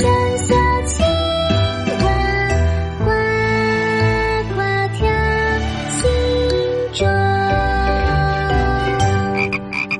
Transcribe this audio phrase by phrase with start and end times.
[0.00, 0.06] 小
[0.86, 1.04] 青
[1.98, 2.00] 蛙
[2.98, 3.04] 呱
[4.54, 4.58] 呱，
[4.96, 5.04] 跳
[6.00, 7.06] 青蛙。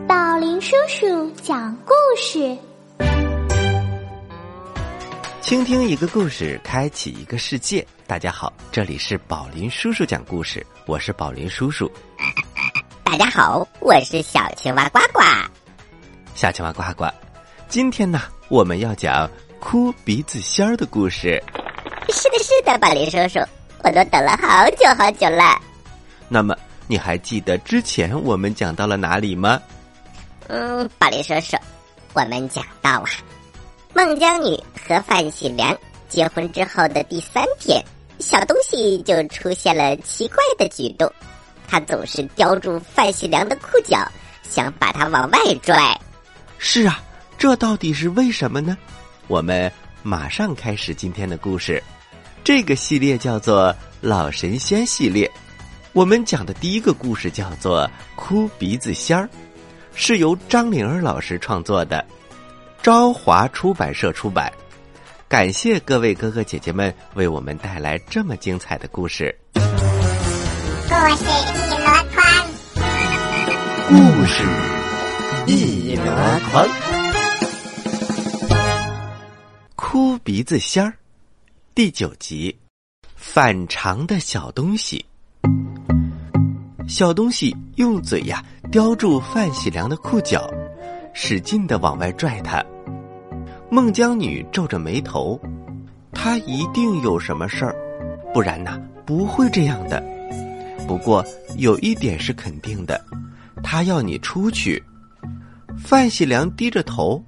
[0.09, 2.57] 宝林叔叔讲故事，
[5.43, 7.87] 倾听一个故事，开启一个世界。
[8.07, 11.93] 大家好，这里是宝林叔叔讲故事，我是宝林叔叔。
[13.05, 15.21] 大家好，我是小青蛙呱呱。
[16.35, 17.05] 小青蛙呱呱，
[17.69, 19.31] 今天呢，我们要讲。
[19.61, 21.41] 哭鼻子仙儿的故事。
[22.09, 23.39] 是的，是的，宝林叔叔，
[23.85, 25.61] 我都等了好久好久了。
[26.29, 26.57] 那么，
[26.89, 29.61] 你还记得之前我们讲到了哪里吗？
[30.49, 31.57] 嗯，宝林叔叔，
[32.15, 33.11] 我们讲到啊。
[33.93, 35.77] 孟姜女和范喜良
[36.09, 37.85] 结婚之后的第三天，
[38.19, 41.11] 小东西就出现了奇怪的举动。
[41.69, 43.99] 他总是叼住范喜良的裤脚，
[44.43, 46.01] 想把他往外拽。
[46.59, 47.01] 是啊，
[47.39, 48.77] 这到底是为什么呢？
[49.31, 49.71] 我们
[50.03, 51.81] 马上开始今天的故事。
[52.43, 55.25] 这个系列叫做《老神仙系列》，
[55.93, 59.27] 我们讲的第一个故事叫做《哭鼻子仙儿》，
[59.95, 62.05] 是由张灵儿老师创作的。
[62.83, 64.53] 朝华出版社出版，
[65.29, 69.33] 感谢各位哥哥姐姐们为我们带来这么精彩的故事。
[69.55, 72.27] 故事一箩筐，
[73.87, 73.95] 故
[74.27, 74.43] 事
[75.47, 76.03] 一箩
[76.51, 76.90] 筐。
[79.93, 80.95] 哭鼻子仙儿，
[81.75, 82.57] 第九集，
[83.17, 85.05] 反常的小东西。
[86.87, 88.41] 小东西用嘴呀
[88.71, 90.49] 叼住范喜良的裤脚。
[91.13, 92.65] 使劲的往外拽他，
[93.69, 95.37] 孟姜女皱着眉头，
[96.13, 97.75] 她一定有什么事儿，
[98.33, 100.01] 不然呐不会这样的。
[100.87, 101.27] 不过
[101.57, 103.05] 有一点是肯定的，
[103.61, 104.81] 她要你出去。
[105.77, 107.21] 范喜良低着头，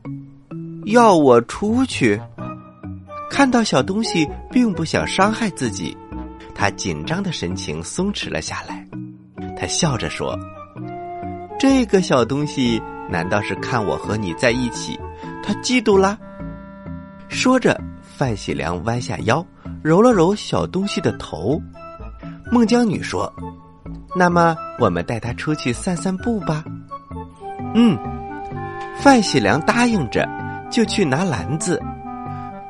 [0.85, 2.23] 要我出去。
[3.33, 5.97] 看到小东西并不想伤害自己，
[6.55, 8.87] 他紧张的神情松弛了下来。
[9.59, 10.39] 他笑着说
[11.59, 14.99] ：“这个小东西。”难道是看我和你在一起，
[15.43, 16.17] 他嫉妒啦？
[17.29, 19.45] 说着，范喜良弯下腰，
[19.83, 21.61] 揉了揉小东西的头。
[22.51, 23.31] 孟姜女说
[24.17, 26.65] ：“那么，我们带他出去散散步吧。”
[27.75, 27.99] 嗯，
[28.97, 30.27] 范喜良答应着，
[30.71, 31.79] 就去拿篮子，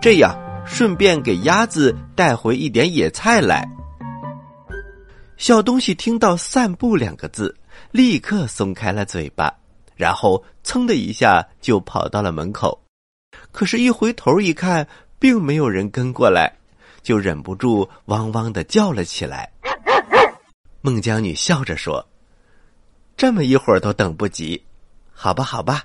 [0.00, 0.34] 这样
[0.66, 3.68] 顺便给鸭子带回一点野菜来。
[5.36, 7.54] 小东西听到“散步”两个字，
[7.90, 9.52] 立刻松开了嘴巴。
[9.94, 12.80] 然后噌的一下就跑到了门口，
[13.52, 14.86] 可是，一回头一看，
[15.18, 16.52] 并没有人跟过来，
[17.02, 19.52] 就忍不住汪汪的叫了起来。
[20.80, 22.04] 孟姜女笑着说
[23.16, 24.64] ：“这么一会儿都等不及，
[25.12, 25.84] 好吧，好吧，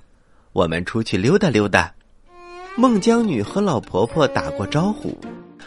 [0.53, 1.94] 我们出去溜达溜达。”
[2.79, 5.17] 孟姜女和老婆婆打过招呼，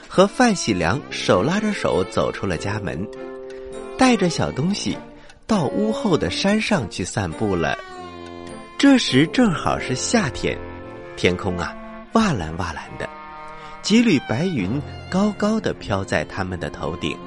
[0.09, 3.04] 和范喜良手拉着手走出了家门，
[3.98, 4.97] 带着小东西
[5.44, 7.76] 到屋后的山上去散步了。
[8.78, 10.56] 这时正好是夏天，
[11.16, 11.75] 天空啊，
[12.12, 13.09] 瓦蓝瓦蓝的，
[13.82, 17.19] 几缕白云高高的飘在他们的头顶，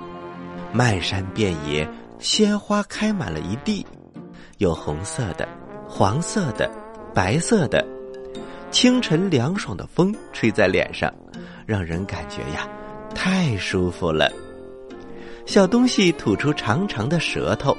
[0.72, 1.86] 漫山遍野，
[2.20, 3.86] 鲜花开满了一地，
[4.60, 5.46] 有红色的、
[5.86, 6.72] 黄色的、
[7.14, 7.86] 白色的。
[8.74, 11.14] 清晨凉爽的风吹在脸上，
[11.64, 12.68] 让人感觉呀，
[13.14, 14.34] 太舒服了。
[15.46, 17.78] 小东西吐出长长的舌头，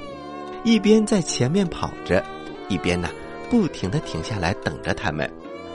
[0.63, 2.23] 一边在前面跑着，
[2.69, 3.09] 一边呢。
[3.47, 5.29] 不停的停下来等着他们，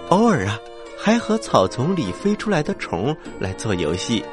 [0.08, 0.58] 偶尔啊，
[0.98, 4.24] 还和草丛里飞出来的虫来做游戏。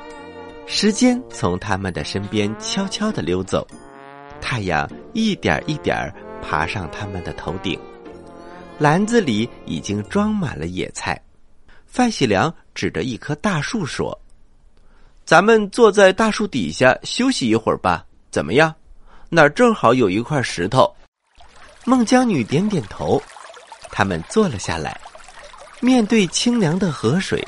[0.65, 3.67] 时间从他们的身边悄悄的溜走，
[4.41, 6.11] 太阳一点一点
[6.41, 7.79] 爬上他们的头顶。
[8.79, 11.19] 篮子里已经装满了野菜。
[11.85, 14.18] 范喜良指着一棵大树说
[15.25, 18.74] ：“咱们坐在大树底下休息一会儿吧，怎么样？
[19.29, 20.94] 那儿正好有一块石头。”
[21.85, 23.21] 孟姜女点点头，
[23.89, 25.00] 他们坐了下来，
[25.80, 27.41] 面对清凉的河水。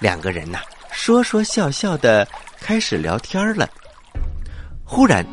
[0.00, 0.60] 两个人呐，
[0.90, 2.26] 说说笑笑的
[2.58, 3.68] 开始聊天了。
[4.82, 5.24] 忽然，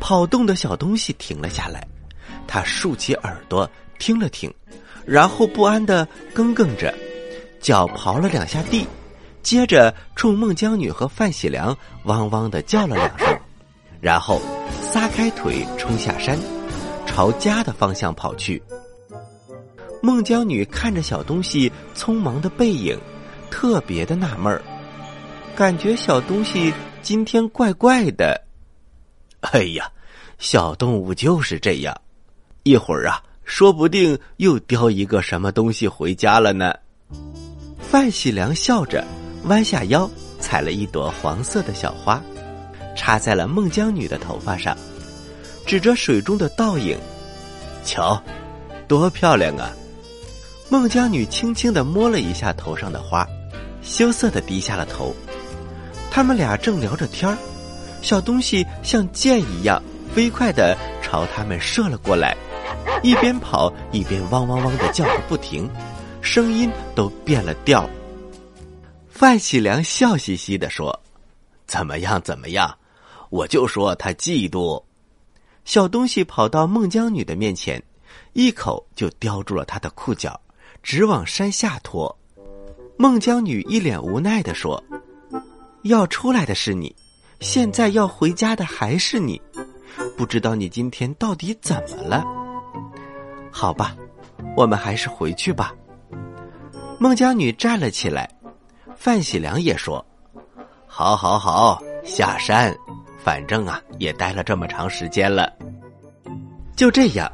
[0.00, 1.86] 跑动的小东西停了下来，
[2.48, 4.52] 他竖起耳朵听了听，
[5.04, 6.94] 然后不安的更更着，
[7.60, 8.86] 脚刨了两下地，
[9.42, 13.28] 接着冲孟姜女和范喜良汪汪的叫了两声，
[14.00, 14.40] 然后
[14.80, 16.38] 撒开腿冲下山。
[17.06, 18.60] 朝家的方向跑去。
[20.02, 22.98] 孟姜女看着小东西匆忙的背影，
[23.50, 24.60] 特别的纳闷儿，
[25.54, 28.42] 感觉小东西今天怪怪的。
[29.52, 29.88] 哎呀，
[30.38, 31.96] 小动物就是这样，
[32.64, 36.74] 一会儿啊，说不定又叼一个什么东西回家了呢。
[37.78, 39.04] 范喜良笑着，
[39.44, 40.10] 弯下腰
[40.40, 42.20] 采了一朵黄色的小花，
[42.96, 44.76] 插在了孟姜女的头发上。
[45.66, 46.98] 指着水中的倒影，
[47.84, 48.22] 瞧，
[48.86, 49.70] 多漂亮啊！
[50.68, 53.26] 孟姜女轻轻的摸了一下头上的花，
[53.82, 55.14] 羞涩的低下了头。
[56.10, 57.38] 他们俩正聊着天儿，
[58.02, 59.82] 小东西像箭一样
[60.14, 62.36] 飞快的朝他们射了过来，
[63.02, 65.68] 一边跑一边汪汪汪的叫个不停，
[66.20, 67.88] 声音都变了调。
[69.08, 70.98] 范喜良笑嘻嘻的说
[71.66, 72.20] ：“怎么样？
[72.22, 72.76] 怎么样？
[73.30, 74.82] 我就说他嫉妒。”
[75.64, 77.82] 小东西跑到孟姜女的面前，
[78.32, 80.38] 一口就叼住了她的裤脚，
[80.82, 82.14] 直往山下拖。
[82.98, 84.82] 孟姜女一脸无奈的说
[85.84, 86.94] ：“要出来的是你，
[87.40, 89.40] 现在要回家的还是你，
[90.16, 92.24] 不知道你今天到底怎么了？
[93.56, 93.94] 好吧，
[94.56, 95.72] 我们还是回去吧。”
[96.98, 98.28] 孟姜女站了起来，
[98.96, 100.04] 范喜良也说
[100.88, 102.74] ：“好，好，好，下山。”
[103.22, 105.50] 反正啊，也待了这么长时间了。
[106.76, 107.30] 就这样，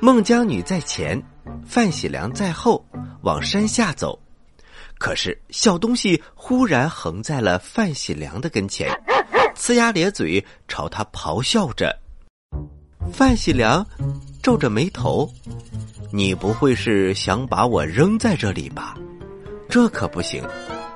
[0.00, 1.22] 孟姜女在前，
[1.64, 2.84] 范喜良在后，
[3.20, 4.18] 往山下走。
[4.98, 8.90] 可是小东西忽然横在了范喜良的跟前，
[9.54, 11.96] 呲牙咧嘴朝他咆哮着。
[13.12, 13.86] 范喜良
[14.42, 15.30] 皱着眉头
[16.10, 18.96] ：“你不会是想把我扔在这里吧？
[19.68, 20.42] 这可不行，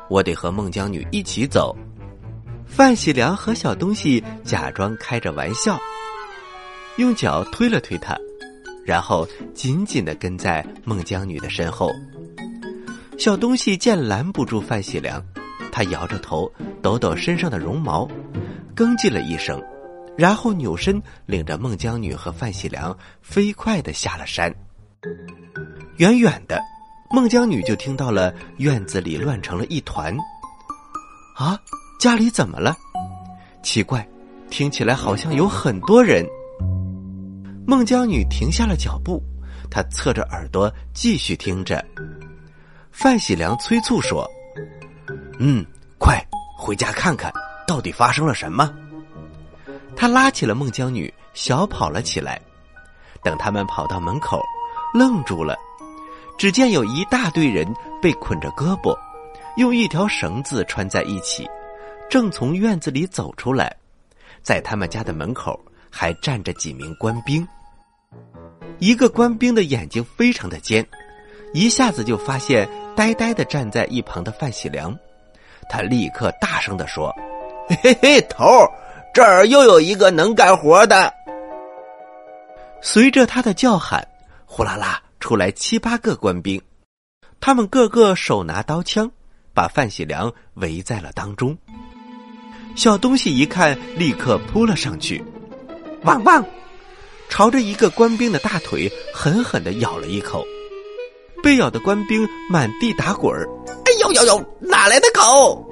[0.09, 1.77] 我得和孟姜女一起走。”
[2.67, 5.79] 范喜良和小东西假装开着玩笑，
[6.97, 8.17] 用脚推了推他，
[8.85, 11.93] 然后紧紧的跟在孟姜女的身后。
[13.19, 15.23] 小东西见拦不住范喜良，
[15.71, 16.51] 他摇着头，
[16.83, 18.09] 抖抖身上的绒毛，
[18.75, 19.63] 哽叽了一声，
[20.17, 24.55] 然后扭身领着孟姜女和范喜良飞快的下了山。
[25.97, 26.61] 远远的，
[27.11, 30.17] 孟姜女就听到了院子里乱成了一团。
[31.37, 31.59] 啊！
[31.99, 32.77] 家里怎么了？
[33.63, 34.07] 奇怪，
[34.51, 36.25] 听起来好像有很多人。
[37.67, 39.23] 孟姜女停下了脚步，
[39.71, 41.83] 她侧着耳朵继续听着。
[42.93, 44.31] 范喜良催促说
[45.41, 45.65] ：“嗯，
[45.99, 46.23] 快
[46.59, 47.33] 回家看看，
[47.67, 48.71] 到底发生了什么。”
[49.97, 52.41] 他拉起了孟姜女，小跑了起来。
[53.23, 54.43] 等他们跑到门口，
[54.93, 55.57] 愣住了，
[56.37, 57.67] 只见有一大堆人
[58.03, 58.97] 被捆着胳膊，
[59.57, 61.49] 用一条绳子穿在一起。
[62.11, 63.75] 正从院子里走出来，
[64.43, 65.59] 在他们家的门口
[65.91, 67.47] 还站着几名官兵。
[68.79, 70.87] 一个官兵的眼睛非常的尖，
[71.55, 74.95] 一下子就发现呆呆的站在一旁的范喜良，
[75.69, 77.11] 他立刻大声的说
[77.83, 78.71] ：“嘿嘿，头儿，
[79.15, 81.15] 这儿又有一个能干活的。”
[82.83, 84.07] 随着他的叫喊，
[84.45, 86.61] 呼啦啦出来七八个官兵，
[87.41, 89.11] 他们个个手拿刀枪，
[89.55, 91.57] 把范喜良围在了当中。
[92.75, 95.25] 小东西一看，立刻扑了上去，
[96.03, 96.45] 汪汪，
[97.29, 100.45] 朝着一个官兵的大腿狠狠的咬了一口。
[101.43, 103.49] 被咬的官兵满地打滚儿，
[103.87, 105.65] 哎呦呦呦，哪来的狗？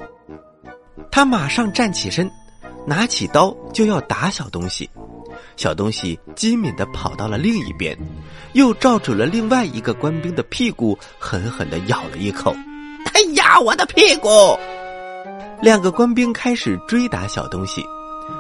[1.11, 2.31] 他马上站起身，
[2.87, 4.89] 拿起刀就要打小东西。
[5.57, 7.97] 小东西机敏的跑到了另一边，
[8.55, 12.55] 又照准了另外一个官兵的屁股，狠狠的咬了一口。
[13.15, 14.29] 哎呀，我的屁股！
[15.61, 17.85] 两个官兵开始追打小东西，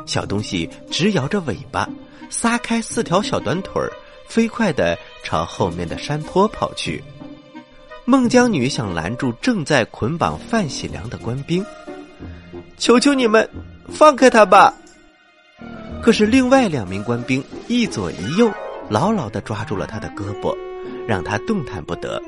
[0.06, 1.88] 小东西直摇着尾巴，
[2.30, 3.92] 撒开四条小短腿儿，
[4.26, 7.02] 飞快的朝后面的山坡跑去。
[8.04, 11.64] 孟姜女想拦住正在捆绑范喜良的官兵，
[12.76, 13.49] 求求你们
[13.94, 14.75] 放开他吧！
[16.02, 18.50] 可是另外两名官兵一左一右，
[18.88, 20.56] 牢牢的抓住了他的胳膊，
[21.06, 22.20] 让他动弹不得，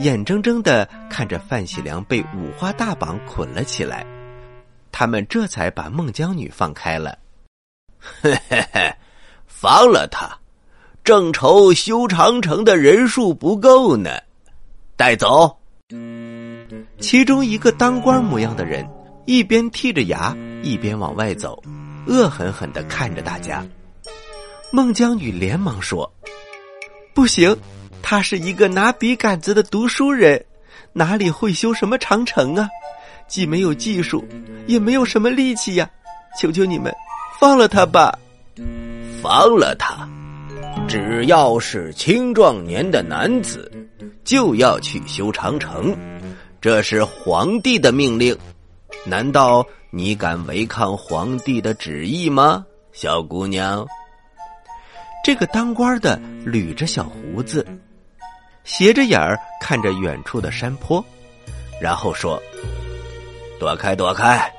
[0.00, 4.04] 眼睁睁的看着范喜良被五花大绑捆了起来。
[4.90, 7.16] 他们这才把孟姜女放开了。
[8.22, 8.92] 嘿嘿嘿，
[9.46, 10.36] 放了他，
[11.04, 14.10] 正愁修长城的人数不够呢。
[14.96, 15.56] 带走。
[16.98, 18.84] 其中一个当官模样的人
[19.26, 21.62] 一边剔着牙，一边往外走，
[22.06, 23.64] 恶狠狠的看着大家。
[24.72, 26.12] 孟姜女连忙说
[27.14, 27.56] ：“不行，
[28.02, 30.44] 他是一个拿笔杆子的读书人，
[30.92, 32.68] 哪里会修什么长城啊？”
[33.28, 34.24] 既没有技术，
[34.68, 35.90] 也没有什么力气呀！
[36.38, 36.94] 求求你们，
[37.40, 38.16] 放了他吧！
[39.20, 40.08] 放了他，
[40.86, 43.68] 只要是青壮年的男子，
[44.22, 45.96] 就要去修长城，
[46.60, 48.36] 这是皇帝的命令。
[49.04, 53.86] 难道你敢违抗皇帝的旨意吗，小姑娘？
[55.24, 57.66] 这个当官的捋着小胡子，
[58.62, 61.02] 斜着眼儿看着远处的山坡，
[61.80, 62.38] 然后说。
[63.58, 64.52] 躲开，躲开！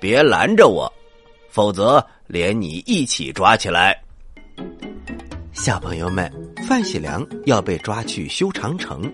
[0.00, 0.90] 别拦着我，
[1.50, 3.94] 否则连你一起抓起来。
[5.52, 6.32] 小朋友们，
[6.66, 9.12] 范喜良要被抓去修长城，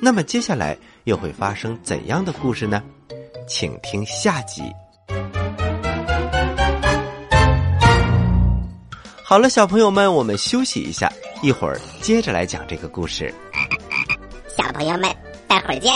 [0.00, 2.82] 那么接下来又会发生怎样的故事呢？
[3.46, 4.64] 请听下集。
[9.34, 11.12] 好了，小朋友们，我们休息一下，
[11.42, 13.34] 一会儿接着来讲这个故事。
[14.46, 15.10] 小朋友们，
[15.48, 15.92] 待会儿见。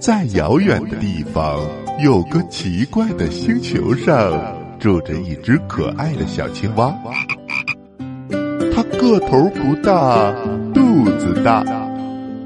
[0.00, 1.60] 在遥远的地方，
[2.02, 4.32] 有个奇怪的星球上，
[4.80, 6.90] 住着一只可爱的小青蛙。
[8.74, 10.32] 它个头不大，
[10.72, 11.62] 肚子大，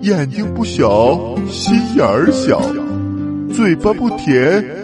[0.00, 1.16] 眼睛不小，
[1.48, 2.60] 心眼儿小，
[3.54, 4.79] 嘴巴不甜，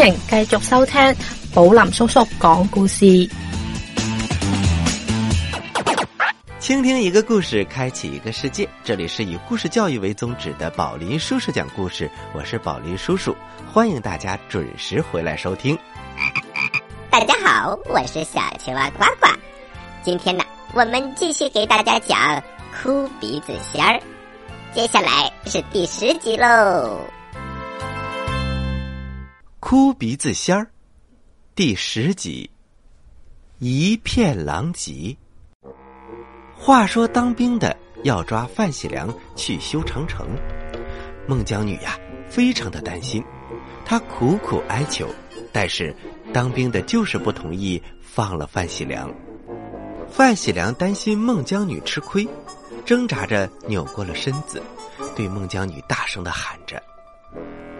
[0.00, 1.14] 歡迎繼續收聽
[1.54, 3.28] 寶林叔叔講故事。
[6.58, 8.66] 倾听一个故事，开启一个世界。
[8.82, 13.36] 这里是以故事教育为宗旨的宝林叔叔讲故事，我是宝林叔叔，
[13.70, 15.78] 欢迎大家准时回来收听。
[17.10, 19.28] 大家好，我是小青蛙呱呱。
[20.02, 20.42] 今天呢，
[20.72, 22.42] 我们继续给大家讲
[22.82, 24.00] 哭鼻子仙儿。
[24.72, 26.98] 接下来是第十集喽。
[29.70, 30.68] 哭鼻子仙儿，
[31.54, 32.50] 第十集，
[33.60, 35.16] 一片狼藉。
[36.56, 40.26] 话说，当兵的要抓范喜良去修长城，
[41.28, 41.96] 孟姜女呀，
[42.28, 43.22] 非常的担心，
[43.84, 45.08] 她苦苦哀求，
[45.52, 45.94] 但是
[46.34, 49.08] 当兵的就是不同意放了范喜良。
[50.10, 52.28] 范喜良担心孟姜女吃亏，
[52.84, 54.60] 挣扎着扭过了身子，
[55.14, 56.82] 对孟姜女大声的喊着：“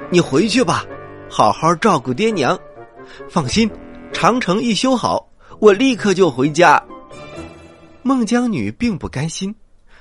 [0.08, 0.86] 你回去吧，
[1.30, 2.58] 好好照顾爹娘。
[3.30, 3.70] 放心，
[4.12, 5.26] 长城一修好，
[5.60, 6.82] 我立刻就回家。”
[8.02, 9.54] 孟姜女并不甘心，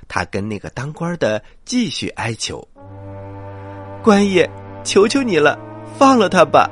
[0.08, 2.66] 她跟那个当官的继续哀求
[4.02, 4.50] ：“官爷，
[4.84, 5.60] 求求你了，
[5.98, 6.70] 放了他吧，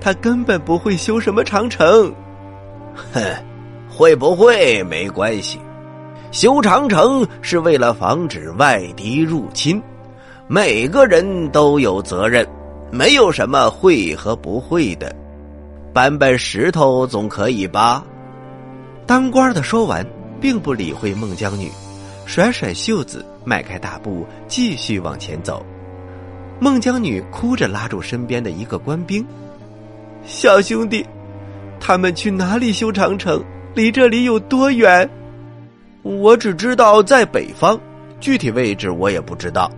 [0.00, 2.12] 他根本不会修什么长城。
[3.12, 3.22] ”“哼，
[3.88, 5.58] 会不会没关系，
[6.30, 9.82] 修长城是为了防止外敌入侵，
[10.48, 12.46] 每个人都有责任，
[12.92, 15.12] 没有什么会和不会的。
[15.92, 18.04] 搬搬石头总可以吧？”
[19.04, 20.06] 当官的说完。
[20.42, 21.70] 并不理会孟姜女，
[22.26, 25.64] 甩甩袖子，迈开大步，继续往前走。
[26.58, 29.24] 孟姜女哭着拉住身边的一个官兵
[30.26, 31.06] ：“小兄弟，
[31.78, 33.40] 他们去哪里修长城？
[33.72, 35.08] 离这里有多远
[36.02, 37.78] ？”“我只知道在北方，
[38.18, 39.70] 具体位置我也不知道。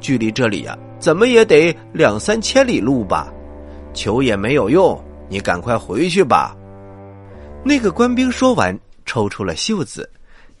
[0.00, 3.26] 距离这里呀，怎么也得两三千里路吧？
[3.92, 6.56] 求也没有用，你赶快回去吧。”
[7.64, 8.78] 那个官兵说完。
[9.04, 10.08] 抽出了袖子，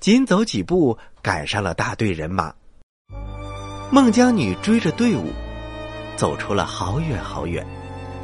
[0.00, 2.52] 紧走几步，赶上了大队人马。
[3.90, 5.28] 孟姜女追着队伍，
[6.16, 7.64] 走出了好远好远，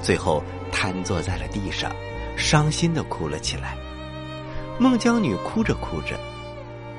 [0.03, 1.91] 最后瘫坐在了地上，
[2.37, 3.77] 伤心的哭了起来。
[4.77, 6.19] 孟姜女哭着哭着，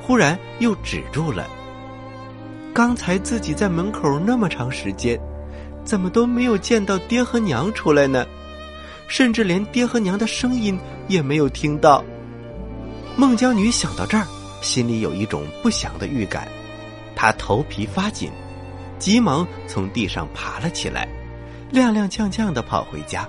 [0.01, 1.45] 忽然又止住了。
[2.73, 5.19] 刚才自己在门口那么长时间，
[5.83, 8.25] 怎么都没有见到爹和娘出来呢？
[9.07, 12.03] 甚至连爹和娘的声音也没有听到。
[13.17, 14.25] 孟姜女想到这儿，
[14.61, 16.47] 心里有一种不祥的预感，
[17.15, 18.31] 她头皮发紧，
[18.99, 21.09] 急忙从地上爬了起来，
[21.73, 23.27] 踉踉跄跄的跑回家。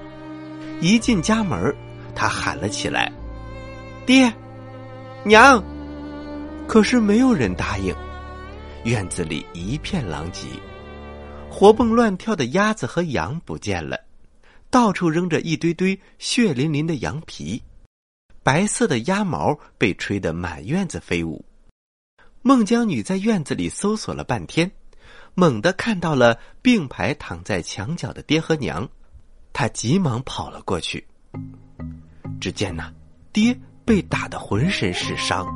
[0.81, 1.75] 一进家门，
[2.15, 3.11] 她喊了起来
[4.05, 4.33] ：“爹，
[5.25, 5.63] 娘！”
[6.69, 7.93] 可是没有人答应。
[8.85, 10.47] 院子里一片狼藉，
[11.51, 14.01] 活蹦乱跳的鸭子和羊不见了，
[14.71, 17.63] 到处扔着一堆堆血淋淋的羊皮。
[18.43, 21.45] 白色的鸭毛被吹得满院子飞舞。
[22.41, 24.71] 孟姜女在院子里搜索了半天，
[25.35, 28.89] 猛地看到了并排躺在墙角的爹和娘，
[29.53, 31.07] 她急忙跑了过去。
[32.41, 32.91] 只见呐，
[33.31, 35.47] 爹被打得浑身是伤，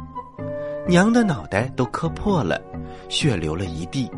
[0.87, 2.61] 娘的脑袋都磕破了，
[3.09, 4.11] 血流了一地。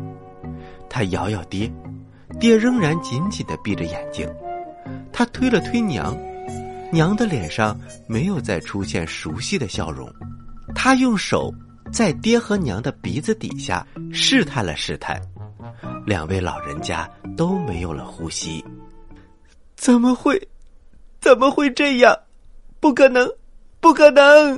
[0.89, 1.71] 他摇摇爹，
[2.39, 4.27] 爹仍然紧紧的闭着眼睛。
[5.11, 6.15] 他推了推娘。
[6.89, 10.09] 娘的脸上没有再出现熟悉的笑容，
[10.73, 11.53] 他用手
[11.91, 15.21] 在爹和娘的鼻子底下试探了试探，
[16.05, 18.63] 两位老人家都没有了呼吸。
[19.75, 20.41] 怎么会？
[21.19, 22.17] 怎么会这样？
[22.79, 23.29] 不可能，
[23.81, 24.57] 不可能！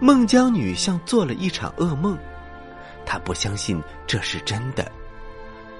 [0.00, 2.18] 孟姜女像做了一场噩梦，
[3.06, 4.90] 她不相信这是真的。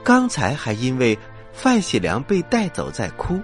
[0.02, 1.18] 刚才还因为
[1.52, 3.40] 范喜良被带走在哭，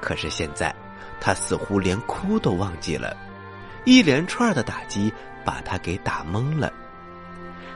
[0.00, 0.74] 可是现在
[1.20, 3.16] 她似乎连哭都忘记了。
[3.84, 5.12] 一连串的打击
[5.44, 6.72] 把她给打懵了。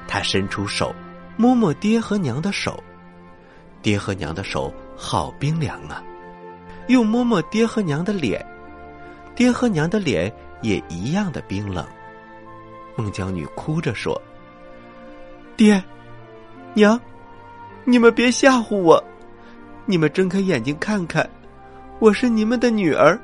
[0.06, 0.94] 她伸出手
[1.36, 2.82] 摸摸爹和娘的手，
[3.80, 6.02] 爹和娘的手好冰凉啊。
[6.88, 8.44] 又摸摸爹和娘的脸，
[9.34, 11.86] 爹和娘的脸也一样的冰冷。
[13.00, 14.20] 孟姜女哭着说
[15.56, 15.82] ：“爹，
[16.74, 17.00] 娘，
[17.86, 19.02] 你们别吓唬我，
[19.86, 21.26] 你们睁开眼睛看看，
[21.98, 23.18] 我是你们的女儿，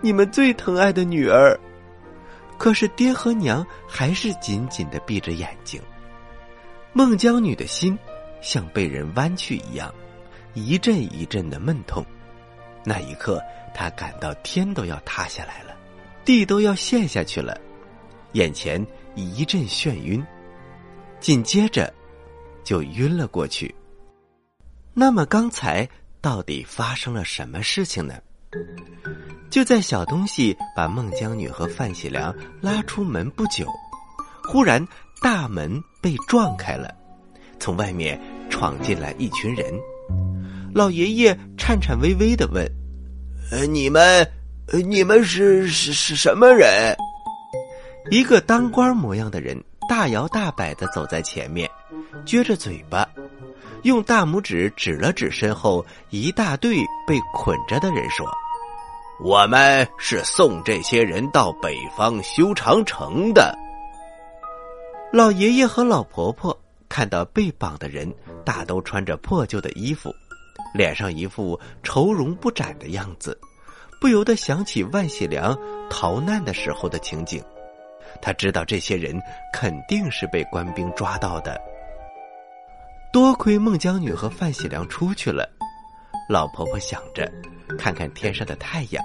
[0.00, 1.54] 你们最疼爱的女儿。”
[2.56, 5.78] 可是爹和娘还是紧紧的闭着眼睛。
[6.94, 7.98] 孟姜女的心
[8.40, 9.92] 像被人弯曲一样，
[10.54, 12.02] 一阵一阵的闷痛。
[12.82, 13.42] 那一刻，
[13.74, 15.76] 她感到天都要塌下来了，
[16.24, 17.60] 地都要陷下去了，
[18.32, 18.82] 眼前
[19.14, 20.24] 一阵眩晕，
[21.20, 21.92] 紧接着
[22.64, 23.74] 就晕了过去。
[24.94, 25.88] 那么刚才
[26.20, 28.14] 到底发生了什么事情呢？
[29.50, 33.66] 就在小东西把孟姜女和范喜良拉出门不久，
[34.44, 34.86] 忽然
[35.22, 36.94] 大门被撞开了，
[37.58, 38.20] 从外面
[38.50, 39.72] 闯进来一群人。
[40.74, 42.66] 老爷爷颤颤巍巍的问
[43.52, 44.26] ：“呃，你们，
[44.86, 46.96] 你们是是是什么人？”
[48.10, 51.70] 一个当官模样的人大摇大摆的走在前面，
[52.26, 53.08] 撅着嘴巴，
[53.82, 58.26] 用大拇指指了指身后一大队被捆着的人，说
[59.22, 63.56] ：“我们是送这些人到北方修长城的。”
[65.12, 68.12] 老爷爷和老婆婆看到被绑的人
[68.44, 70.12] 大都穿着破旧的衣服。
[70.74, 73.38] 脸上一副愁容不展的样子，
[74.00, 75.54] 不由得想起万喜良
[75.90, 77.42] 逃难的时候的情景。
[78.20, 79.20] 他知道这些人
[79.52, 81.60] 肯定是被官兵抓到的。
[83.12, 85.48] 多亏孟姜女和范喜良出去了，
[86.28, 87.30] 老婆婆想着，
[87.78, 89.04] 看看天上的太阳，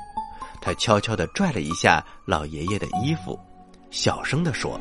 [0.62, 3.40] 她悄悄的拽了一下老爷爷的衣服，
[3.92, 4.80] 小声的说：“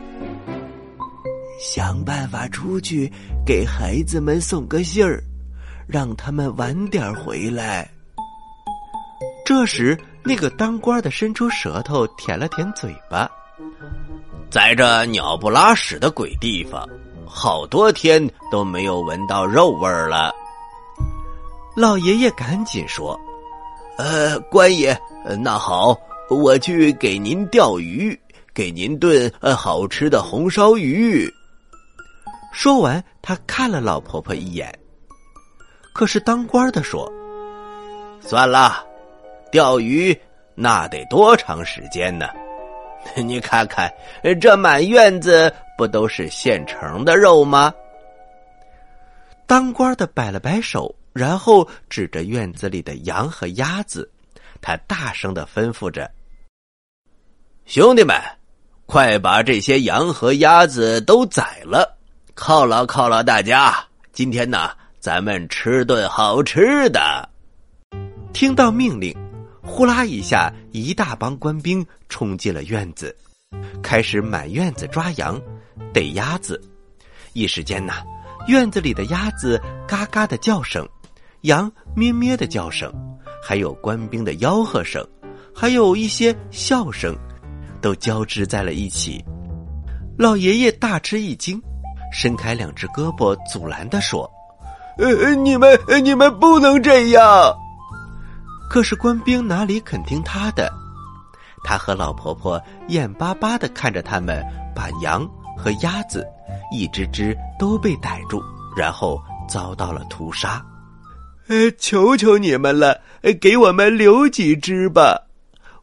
[1.60, 3.12] 想办法出去
[3.44, 5.22] 给孩子们送个信儿。”
[5.88, 7.88] 让他们晚点回来。
[9.44, 13.30] 这时，那个当官的伸出舌头舔了舔嘴巴，
[14.50, 16.86] 在这鸟不拉屎的鬼地方，
[17.26, 20.34] 好多天都没有闻到肉味了。
[21.76, 23.18] 老爷爷赶紧说
[23.98, 24.98] ：“呃，官爷，
[25.40, 25.96] 那好，
[26.30, 28.18] 我去给您钓鱼，
[28.54, 31.30] 给您炖呃好吃的红烧鱼。”
[32.52, 34.72] 说完，他看了老婆婆一眼。
[35.94, 37.10] 可是当官的说
[38.20, 38.84] ：“算了，
[39.50, 40.18] 钓鱼
[40.54, 42.26] 那得多长时间呢？
[43.16, 43.92] 你看看，
[44.40, 47.72] 这满院子不都是现成的肉吗？”
[49.46, 54.10] 当官的摆了摆手，然后指着院子里的羊和鸭子，
[54.60, 56.10] 他大声的吩咐着
[57.64, 58.20] ：“兄弟们，
[58.86, 61.96] 快把这些羊和鸭子都宰了，
[62.34, 63.74] 犒劳犒劳大家。
[64.12, 67.28] 今天呢？”咱们吃顿好吃的。
[68.32, 69.16] 听到命令，
[69.66, 73.14] 呼啦一下，一大帮官兵冲进了院子，
[73.82, 75.38] 开始满院子抓羊、
[75.92, 76.58] 逮鸭子。
[77.34, 78.02] 一时间呐，
[78.46, 80.88] 院子里的鸭子嘎嘎的叫声，
[81.42, 82.90] 羊咩咩的叫声，
[83.42, 85.06] 还有官兵的吆喝声，
[85.54, 87.14] 还有一些笑声，
[87.82, 89.22] 都交织在了一起。
[90.16, 91.60] 老爷爷大吃一惊，
[92.12, 94.30] 伸开两只胳膊阻拦的说。
[94.96, 97.54] 呃，你们你们不能这样。
[98.68, 100.72] 可是官兵哪里肯听他的？
[101.64, 106.26] 他和老婆婆眼巴巴的看着他们把羊和鸭子
[106.72, 108.42] 一只只都被逮住，
[108.76, 110.64] 然后遭到了屠杀。
[111.48, 113.00] 呃，求求你们了，
[113.40, 115.26] 给我们留几只吧，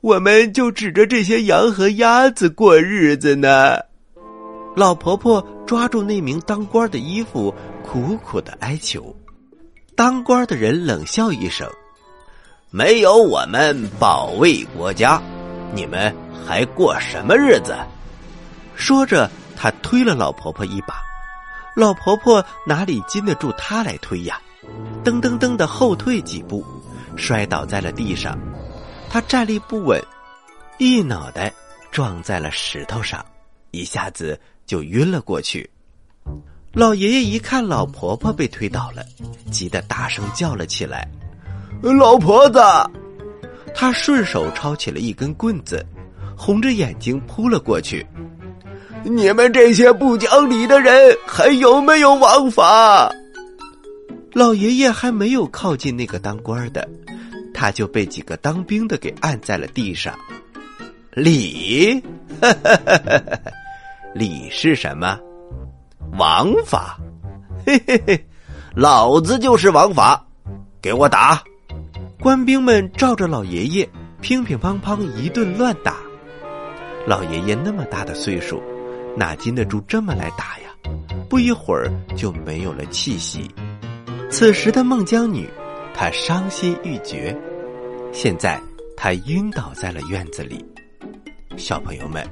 [0.02, 3.78] 我们就指着这些羊和鸭子过日子呢。
[4.76, 7.54] 老婆婆抓住那名当官的衣服。
[7.86, 9.13] 苦苦的哀求，
[9.93, 11.69] 当官的人冷笑一声
[12.76, 15.22] ：“没有我们保卫国家，
[15.76, 16.12] 你们
[16.44, 17.78] 还过什么日子？”
[18.74, 20.96] 说着，他推了老婆婆一把，
[21.76, 24.42] 老婆婆哪里禁得住他来推呀？
[25.04, 26.66] 噔噔噔的后退几步，
[27.16, 28.36] 摔倒在了地上。
[29.08, 30.04] 他站立不稳，
[30.80, 31.54] 一脑袋
[31.92, 33.24] 撞在了石头上，
[33.70, 35.70] 一下子就晕了过去。
[36.72, 39.06] 老爷爷一看老婆婆被推倒了，
[39.52, 41.08] 急得大声叫了起来
[41.91, 42.62] ：“老婆子！”
[43.76, 45.84] 他顺手抄起了一根棍子，
[46.38, 48.06] 红着眼睛扑了过去。
[49.04, 53.12] 你们这些不讲理的人，还有没有王法？
[54.32, 56.88] 老爷爷还没有靠近那个当官的，
[57.54, 60.13] 他就被几个当兵的给按在了地上。
[61.12, 62.02] 礼，
[64.13, 65.19] 礼是什么？
[66.17, 66.98] 王法，
[67.65, 68.26] 嘿嘿嘿，
[68.76, 70.24] 老子就是王法，
[70.82, 71.43] 给我打！
[72.24, 73.88] 官兵们照着老爷爷
[74.22, 75.98] 乒乒乓乓一顿乱打。
[77.06, 78.64] 老爷爷那么大的岁数。
[79.16, 80.92] 哪经得住这么来打呀？
[81.30, 83.48] 不一会儿就没有了气息。
[84.32, 85.48] 此时的孟姜女，
[85.94, 87.38] 她伤心欲绝。
[88.12, 88.60] 现在
[88.98, 90.66] 她晕倒在了院子里。
[91.58, 92.26] 小朋友们，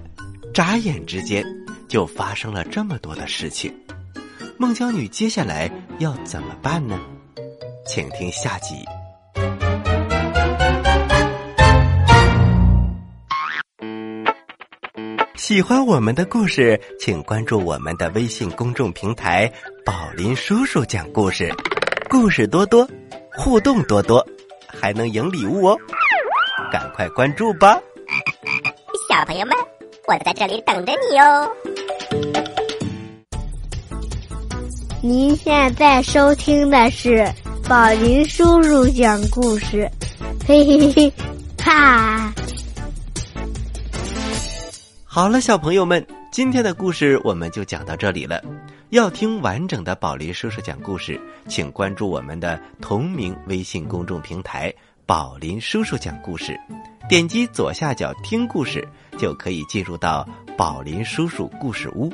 [0.51, 1.45] 眨眼之间
[1.87, 3.71] 就发生了这么多的事情。
[4.57, 6.99] 孟姜女接下来要怎么办呢？
[7.85, 8.73] 请听下集。
[15.51, 19.51] 喜欢我们的故事，请关注我们的微信公众平台
[19.85, 21.53] “宝林叔叔讲故事”，
[22.09, 22.87] 故事多多，
[23.35, 24.25] 互动多多，
[24.65, 25.77] 还能赢礼物哦！
[26.71, 27.77] 赶快关注吧，
[29.09, 29.53] 小朋友们，
[30.07, 31.51] 我在这里等着你哦。
[35.01, 37.29] 您现在收听的是
[37.67, 39.91] 宝林叔叔讲故事，
[40.47, 41.13] 嘿嘿嘿，
[41.61, 42.33] 哈。
[45.13, 48.41] 好了，小朋友们，今天的故事我们就讲到这里了。
[48.91, 51.19] 要听完整的宝林叔叔讲故事，
[51.49, 54.73] 请关注我们的同名微信公众平台
[55.05, 56.57] “宝林叔叔讲故事”，
[57.09, 60.25] 点击左下角听故事，就可以进入到
[60.57, 62.09] 宝林叔叔故事屋。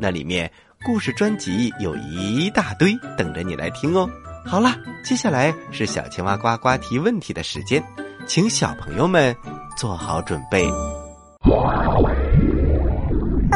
[0.00, 0.50] 那里面
[0.86, 4.08] 故事专辑有一大堆等着你来听哦。
[4.46, 7.84] 好了，接下来是小青蛙呱呱提问题的时间，
[8.26, 9.36] 请小朋友们
[9.76, 10.66] 做好准备。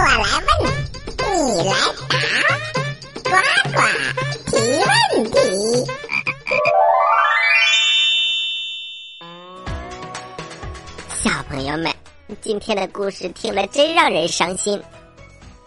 [0.02, 0.58] 我来问，
[1.46, 1.74] 你来
[2.08, 2.18] 答，
[3.22, 3.30] 呱
[3.70, 3.78] 呱
[4.50, 4.90] 提问
[5.30, 5.36] 题。
[11.08, 11.94] 小朋友们，
[12.40, 14.82] 今天的故事听了真让人伤心，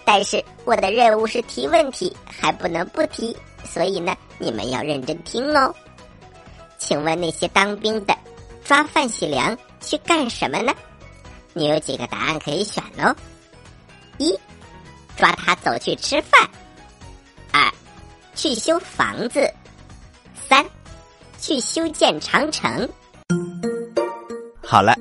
[0.04, 5.74] 但是我的任务是提问题，还不能不提，所以呢，你们要认真听哦。
[6.78, 8.14] 请问那些当兵的
[8.66, 10.74] 抓范喜良去干什么呢？
[11.54, 13.16] 你有几个答案可以选哦。
[14.18, 14.38] 一，
[15.18, 16.48] 抓他走去吃饭；
[17.52, 17.72] 二，
[18.34, 19.42] 去修房子；
[20.48, 20.66] 三，
[21.40, 22.88] 去修建长城。
[24.62, 24.96] 好了，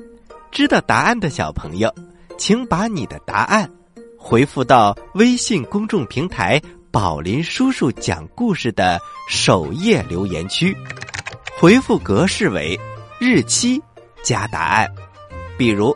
[0.51, 1.93] 知道答案的小朋友，
[2.37, 3.69] 请把你的答案
[4.17, 8.99] 回复到微信公众平台“宝林叔叔讲故事”的
[9.29, 10.75] 首页留言区，
[11.57, 12.79] 回复格式为
[13.19, 13.81] 日期
[14.23, 14.89] 加答案，
[15.57, 15.95] 比如。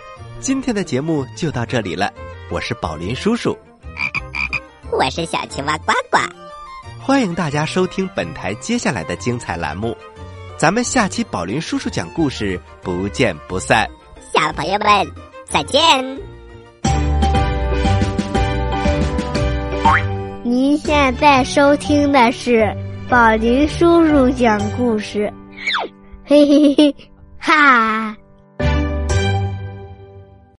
[0.41, 2.11] 今天的节目就到这里了，
[2.49, 3.55] 我是宝林叔叔，
[4.91, 6.17] 我是小青蛙呱呱，
[6.99, 9.95] 欢迎大家收听本台接下来的精彩栏目，
[10.57, 13.87] 咱们下期宝林叔叔讲故事不见不散，
[14.33, 15.07] 小朋友们
[15.45, 15.79] 再见。
[20.43, 22.75] 您现在收听的是
[23.07, 25.31] 宝林叔叔讲故事，
[26.25, 26.95] 嘿嘿嘿，
[27.37, 28.17] 哈。